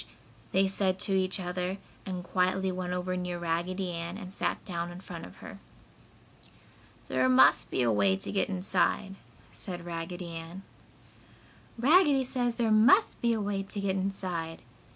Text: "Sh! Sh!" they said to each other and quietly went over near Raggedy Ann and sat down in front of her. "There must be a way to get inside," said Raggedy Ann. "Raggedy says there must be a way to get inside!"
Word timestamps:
"Sh! 0.01 0.03
Sh!" 0.03 0.07
they 0.51 0.65
said 0.67 0.97
to 1.01 1.13
each 1.13 1.39
other 1.39 1.77
and 2.07 2.23
quietly 2.23 2.71
went 2.71 2.91
over 2.93 3.15
near 3.15 3.37
Raggedy 3.37 3.91
Ann 3.91 4.17
and 4.17 4.33
sat 4.33 4.65
down 4.65 4.91
in 4.91 4.99
front 4.99 5.27
of 5.27 5.35
her. 5.45 5.59
"There 7.07 7.29
must 7.29 7.69
be 7.69 7.83
a 7.83 7.91
way 7.91 8.15
to 8.15 8.31
get 8.31 8.49
inside," 8.49 9.13
said 9.53 9.85
Raggedy 9.85 10.29
Ann. 10.29 10.63
"Raggedy 11.77 12.23
says 12.23 12.55
there 12.55 12.71
must 12.71 13.21
be 13.21 13.31
a 13.33 13.39
way 13.39 13.61
to 13.61 13.79
get 13.79 13.95
inside!" 13.95 14.63